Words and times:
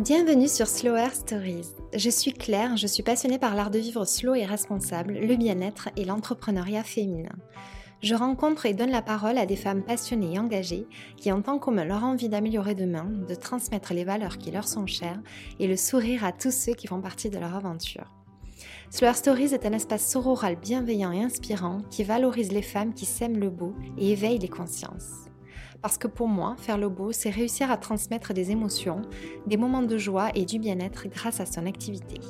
Bienvenue 0.00 0.48
sur 0.48 0.66
Slower 0.66 1.10
Stories. 1.12 1.74
Je 1.94 2.08
suis 2.08 2.32
Claire, 2.32 2.78
je 2.78 2.86
suis 2.86 3.02
passionnée 3.02 3.38
par 3.38 3.54
l'art 3.54 3.70
de 3.70 3.78
vivre 3.78 4.06
slow 4.06 4.34
et 4.34 4.46
responsable, 4.46 5.12
le 5.12 5.36
bien-être 5.36 5.90
et 5.94 6.06
l'entrepreneuriat 6.06 6.84
féminin. 6.84 7.36
Je 8.02 8.14
rencontre 8.14 8.64
et 8.64 8.72
donne 8.72 8.92
la 8.92 9.02
parole 9.02 9.36
à 9.36 9.44
des 9.44 9.56
femmes 9.56 9.82
passionnées 9.82 10.36
et 10.36 10.38
engagées 10.38 10.86
qui 11.18 11.30
ont 11.32 11.42
en 11.46 11.58
commun 11.58 11.84
leur 11.84 12.02
envie 12.02 12.30
d'améliorer 12.30 12.74
demain, 12.74 13.12
de 13.28 13.34
transmettre 13.34 13.92
les 13.92 14.04
valeurs 14.04 14.38
qui 14.38 14.50
leur 14.50 14.66
sont 14.66 14.86
chères 14.86 15.20
et 15.58 15.66
le 15.66 15.76
sourire 15.76 16.24
à 16.24 16.32
tous 16.32 16.50
ceux 16.50 16.72
qui 16.72 16.86
font 16.86 17.02
partie 17.02 17.28
de 17.28 17.38
leur 17.38 17.54
aventure. 17.54 18.10
Slower 18.88 19.12
Stories 19.12 19.52
est 19.52 19.66
un 19.66 19.72
espace 19.74 20.10
sororal 20.10 20.56
bienveillant 20.56 21.12
et 21.12 21.22
inspirant 21.22 21.82
qui 21.90 22.04
valorise 22.04 22.52
les 22.52 22.62
femmes 22.62 22.94
qui 22.94 23.04
sèment 23.04 23.38
le 23.38 23.50
beau 23.50 23.74
et 23.98 24.12
éveille 24.12 24.38
les 24.38 24.48
consciences. 24.48 25.29
Parce 25.82 25.96
que 25.96 26.06
pour 26.06 26.28
moi, 26.28 26.56
faire 26.58 26.78
le 26.78 26.88
beau, 26.88 27.12
c'est 27.12 27.30
réussir 27.30 27.70
à 27.70 27.76
transmettre 27.76 28.34
des 28.34 28.50
émotions, 28.50 29.02
des 29.46 29.56
moments 29.56 29.82
de 29.82 29.96
joie 29.96 30.30
et 30.34 30.44
du 30.44 30.58
bien-être 30.58 31.08
grâce 31.08 31.40
à 31.40 31.46
son 31.46 31.66
activité. 31.66 32.20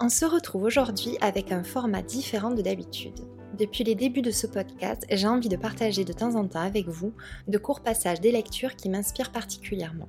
On 0.00 0.08
se 0.08 0.24
retrouve 0.24 0.64
aujourd'hui 0.64 1.16
avec 1.20 1.50
un 1.50 1.64
format 1.64 2.02
différent 2.02 2.50
de 2.50 2.62
d'habitude. 2.62 3.26
Depuis 3.58 3.84
les 3.84 3.94
débuts 3.94 4.22
de 4.22 4.32
ce 4.32 4.46
podcast, 4.46 5.06
j'ai 5.10 5.28
envie 5.28 5.48
de 5.48 5.56
partager 5.56 6.04
de 6.04 6.12
temps 6.12 6.34
en 6.34 6.46
temps 6.46 6.60
avec 6.60 6.88
vous 6.88 7.12
de 7.46 7.56
courts 7.56 7.80
passages 7.80 8.20
des 8.20 8.32
lectures 8.32 8.74
qui 8.74 8.88
m'inspirent 8.90 9.30
particulièrement. 9.30 10.08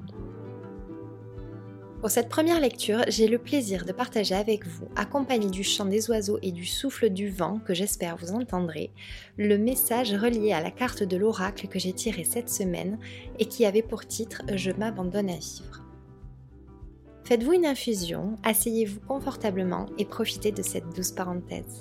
Pour 2.05 2.11
cette 2.11 2.29
première 2.29 2.59
lecture, 2.59 3.03
j'ai 3.07 3.27
le 3.27 3.39
plaisir 3.39 3.83
de 3.83 3.91
partager 3.91 4.35
avec 4.35 4.67
vous, 4.67 4.87
accompagné 4.95 5.49
du 5.49 5.63
chant 5.63 5.85
des 5.85 6.07
oiseaux 6.11 6.37
et 6.43 6.51
du 6.51 6.63
souffle 6.63 7.09
du 7.09 7.31
vent 7.31 7.57
que 7.57 7.73
j'espère 7.73 8.15
vous 8.15 8.31
entendrez, 8.31 8.91
le 9.37 9.57
message 9.57 10.13
relié 10.13 10.53
à 10.53 10.61
la 10.61 10.69
carte 10.69 11.01
de 11.01 11.17
l'oracle 11.17 11.67
que 11.67 11.79
j'ai 11.79 11.93
tiré 11.93 12.23
cette 12.23 12.51
semaine 12.51 12.99
et 13.39 13.47
qui 13.47 13.65
avait 13.65 13.81
pour 13.81 14.05
titre 14.05 14.43
Je 14.53 14.69
m'abandonne 14.69 15.31
à 15.31 15.37
vivre. 15.37 15.83
Faites-vous 17.23 17.53
une 17.53 17.65
infusion, 17.65 18.35
asseyez-vous 18.43 18.99
confortablement 18.99 19.87
et 19.97 20.05
profitez 20.05 20.51
de 20.51 20.61
cette 20.61 20.95
douce 20.95 21.11
parenthèse. 21.11 21.79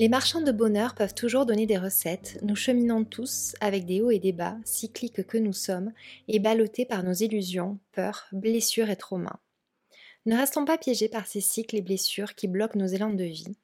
Les 0.00 0.08
marchands 0.08 0.40
de 0.40 0.50
bonheur 0.50 0.94
peuvent 0.94 1.12
toujours 1.12 1.44
donner 1.44 1.66
des 1.66 1.76
recettes, 1.76 2.38
nous 2.40 2.56
cheminons 2.56 3.04
tous 3.04 3.54
avec 3.60 3.84
des 3.84 4.00
hauts 4.00 4.10
et 4.10 4.18
des 4.18 4.32
bas, 4.32 4.56
cycliques 4.64 5.26
que 5.26 5.36
nous 5.36 5.52
sommes, 5.52 5.92
et 6.26 6.38
ballottés 6.38 6.86
par 6.86 7.02
nos 7.02 7.12
illusions, 7.12 7.78
peurs, 7.92 8.26
blessures 8.32 8.88
et 8.88 8.96
traumas. 8.96 9.40
Ne 10.24 10.38
restons 10.38 10.64
pas 10.64 10.78
piégés 10.78 11.10
par 11.10 11.26
ces 11.26 11.42
cycles 11.42 11.76
et 11.76 11.82
blessures 11.82 12.34
qui 12.34 12.48
bloquent 12.48 12.78
nos 12.78 12.86
élans 12.86 13.12
de 13.12 13.24
vie. 13.24 13.58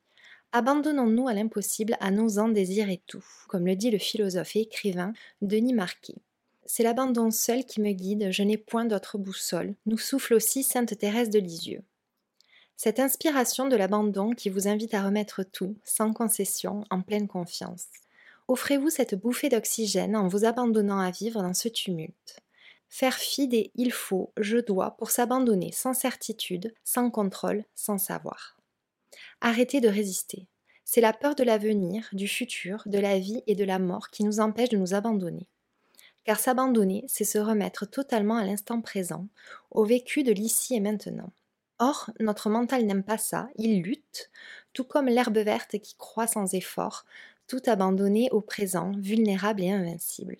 Abandonnons-nous 0.52 1.26
à 1.26 1.32
l'impossible 1.32 1.96
à 2.00 2.10
nos 2.10 2.38
en 2.38 2.50
désirs 2.50 2.90
et 2.90 3.00
tout, 3.06 3.24
comme 3.48 3.64
le 3.64 3.74
dit 3.74 3.90
le 3.90 3.96
philosophe 3.96 4.56
et 4.56 4.60
écrivain 4.60 5.14
Denis 5.40 5.72
Marquet. 5.72 6.16
C'est 6.66 6.82
l'abandon 6.82 7.30
seul 7.30 7.64
qui 7.64 7.80
me 7.80 7.92
guide, 7.92 8.30
je 8.30 8.42
n'ai 8.42 8.58
point 8.58 8.84
d'autre 8.84 9.16
boussole, 9.16 9.74
nous 9.86 9.96
souffle 9.96 10.34
aussi 10.34 10.62
Sainte 10.62 10.98
Thérèse 10.98 11.30
de 11.30 11.38
Lisieux. 11.38 11.80
Cette 12.78 13.00
inspiration 13.00 13.68
de 13.68 13.76
l'abandon 13.76 14.32
qui 14.32 14.50
vous 14.50 14.68
invite 14.68 14.92
à 14.92 15.02
remettre 15.02 15.42
tout, 15.42 15.76
sans 15.82 16.12
concession, 16.12 16.84
en 16.90 17.00
pleine 17.00 17.26
confiance. 17.26 17.86
Offrez-vous 18.48 18.90
cette 18.90 19.14
bouffée 19.14 19.48
d'oxygène 19.48 20.14
en 20.14 20.28
vous 20.28 20.44
abandonnant 20.44 21.00
à 21.00 21.10
vivre 21.10 21.42
dans 21.42 21.54
ce 21.54 21.68
tumulte. 21.68 22.40
Faire 22.90 23.14
fi 23.14 23.48
des 23.48 23.70
il 23.76 23.92
faut, 23.92 24.30
je 24.36 24.58
dois 24.58 24.92
pour 24.98 25.10
s'abandonner 25.10 25.72
sans 25.72 25.94
certitude, 25.94 26.74
sans 26.84 27.10
contrôle, 27.10 27.64
sans 27.74 27.96
savoir. 27.96 28.58
Arrêtez 29.40 29.80
de 29.80 29.88
résister. 29.88 30.46
C'est 30.84 31.00
la 31.00 31.14
peur 31.14 31.34
de 31.34 31.44
l'avenir, 31.44 32.08
du 32.12 32.28
futur, 32.28 32.82
de 32.84 32.98
la 32.98 33.18
vie 33.18 33.42
et 33.46 33.54
de 33.54 33.64
la 33.64 33.78
mort 33.78 34.10
qui 34.10 34.22
nous 34.22 34.38
empêche 34.38 34.68
de 34.68 34.76
nous 34.76 34.92
abandonner. 34.92 35.48
Car 36.24 36.38
s'abandonner, 36.38 37.06
c'est 37.08 37.24
se 37.24 37.38
remettre 37.38 37.86
totalement 37.86 38.36
à 38.36 38.44
l'instant 38.44 38.82
présent, 38.82 39.26
au 39.70 39.84
vécu 39.84 40.24
de 40.24 40.32
l'ici 40.32 40.74
et 40.74 40.80
maintenant. 40.80 41.32
Or, 41.78 42.10
notre 42.20 42.48
mental 42.48 42.86
n'aime 42.86 43.02
pas 43.02 43.18
ça, 43.18 43.48
il 43.56 43.82
lutte, 43.82 44.30
tout 44.72 44.84
comme 44.84 45.06
l'herbe 45.06 45.38
verte 45.38 45.78
qui 45.78 45.94
croît 45.96 46.26
sans 46.26 46.54
effort, 46.54 47.04
tout 47.48 47.62
abandonné 47.66 48.30
au 48.30 48.40
présent, 48.40 48.92
vulnérable 48.96 49.62
et 49.62 49.70
invincible. 49.70 50.38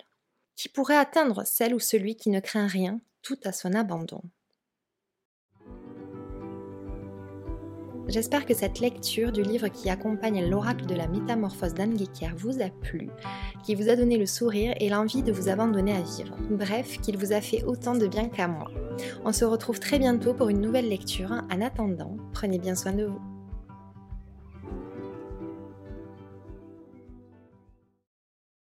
Qui 0.57 0.69
pourrait 0.69 0.97
atteindre 0.97 1.45
celle 1.45 1.75
ou 1.75 1.79
celui 1.79 2.17
qui 2.17 2.31
ne 2.31 2.41
craint 2.41 2.67
rien, 2.67 3.01
tout 3.23 3.39
à 3.45 3.53
son 3.53 3.75
abandon 3.75 4.23
J'espère 8.09 8.47
que 8.47 8.55
cette 8.55 8.79
lecture 8.79 9.33
du 9.33 9.43
livre 9.43 9.69
qui 9.69 9.91
accompagne 9.91 10.49
l'oracle 10.49 10.87
de 10.87 10.95
la 10.95 11.09
métamorphose 11.09 11.75
d'Anne 11.75 11.97
vous 12.37 12.63
a 12.63 12.69
plu, 12.69 13.09
qui 13.65 13.75
vous 13.75 13.89
a 13.89 13.97
donné 13.97 14.17
le 14.17 14.27
sourire 14.27 14.75
et 14.79 14.89
l'envie 14.89 15.23
de 15.23 15.33
vous 15.33 15.49
abandonner 15.49 15.93
à 15.93 16.01
vivre. 16.01 16.37
Bref, 16.51 17.01
qu'il 17.01 17.19
vous 17.19 17.33
a 17.33 17.41
fait 17.41 17.65
autant 17.65 17.95
de 17.95 18.07
bien 18.07 18.29
qu'à 18.29 18.47
moi. 18.47 18.71
On 19.25 19.33
se 19.33 19.45
retrouve 19.45 19.81
très 19.81 19.99
bientôt 19.99 20.35
pour 20.35 20.49
une 20.49 20.61
nouvelle 20.61 20.89
lecture. 20.89 21.33
En 21.33 21.61
attendant, 21.61 22.17
prenez 22.33 22.59
bien 22.59 22.77
soin 22.77 22.93
de 22.93 23.07
vous. 23.07 23.36